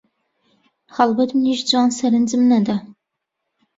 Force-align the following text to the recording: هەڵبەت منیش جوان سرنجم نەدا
هەڵبەت 0.95 1.29
منیش 1.37 1.59
جوان 1.69 1.89
سرنجم 1.97 2.41
نەدا 2.51 2.75